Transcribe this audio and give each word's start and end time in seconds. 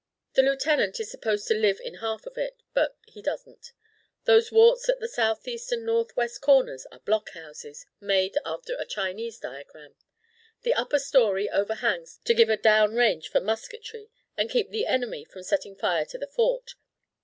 The 0.33 0.41
Lieutenant 0.41 0.99
is 0.99 1.11
supposed 1.11 1.47
to 1.47 1.53
live 1.53 1.79
in 1.79 1.97
half 1.97 2.25
of 2.25 2.35
it, 2.35 2.63
but 2.73 2.97
he 3.05 3.21
doesn't. 3.21 3.71
Those 4.23 4.51
warts 4.51 4.89
at 4.89 4.99
the 4.99 5.07
south 5.07 5.47
east 5.47 5.71
and 5.71 5.85
north 5.85 6.15
west 6.17 6.41
corners 6.41 6.87
are 6.91 6.97
block 7.01 7.29
houses, 7.33 7.85
made 7.99 8.35
after 8.43 8.73
a 8.79 8.87
Chinese 8.87 9.37
diagram. 9.37 9.93
The 10.63 10.73
upper 10.73 10.97
story 10.97 11.51
overhangs 11.51 12.19
to 12.25 12.33
give 12.33 12.49
a 12.49 12.57
down 12.57 12.95
range 12.95 13.27
for 13.29 13.41
musketry 13.41 14.09
and 14.35 14.49
keep 14.49 14.71
the 14.71 14.87
enemy 14.87 15.23
from 15.23 15.43
setting 15.43 15.75
fire 15.75 16.05
to 16.05 16.17
the 16.17 16.25
Fort. 16.25 16.73